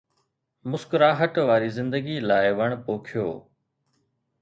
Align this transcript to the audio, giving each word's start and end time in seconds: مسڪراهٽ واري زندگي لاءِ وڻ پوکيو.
مسڪراهٽ 0.69 1.33
واري 1.47 1.69
زندگي 1.77 2.17
لاءِ 2.29 2.47
وڻ 2.59 2.69
پوکيو. 2.85 3.29